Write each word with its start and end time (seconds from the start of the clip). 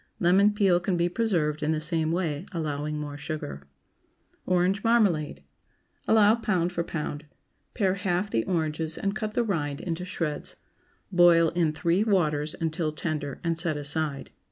Lemon 0.19 0.51
peel 0.55 0.79
can 0.79 0.97
be 0.97 1.07
preserved 1.09 1.61
in 1.61 1.73
the 1.73 1.79
same 1.79 2.11
way, 2.11 2.47
allowing 2.53 2.99
more 2.99 3.19
sugar. 3.19 3.61
ORANGE 4.47 4.83
MARMALADE. 4.83 5.43
✠ 5.43 5.43
Allow 6.07 6.33
pound 6.37 6.71
for 6.71 6.83
pound. 6.83 7.27
Pare 7.75 7.93
half 7.93 8.31
the 8.31 8.43
oranges 8.45 8.97
and 8.97 9.15
cut 9.15 9.35
the 9.35 9.43
rind 9.43 9.79
into 9.79 10.03
shreds. 10.03 10.55
Boil 11.11 11.49
in 11.49 11.71
three 11.71 12.03
waters 12.03 12.55
until 12.59 12.91
tender, 12.91 13.39
and 13.43 13.59
set 13.59 13.77
aside. 13.77 14.31